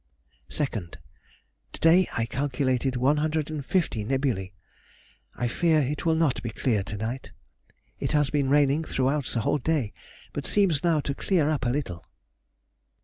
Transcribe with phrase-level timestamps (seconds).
[0.49, 4.51] 2nd.—To day I calculated 150 nebulæ.
[5.35, 7.33] I fear it will not be clear to night.
[7.99, 9.93] It has been raining throughout the whole day,
[10.33, 12.03] but seems now to clear up a little.